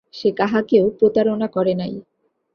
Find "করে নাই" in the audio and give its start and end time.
1.47-1.93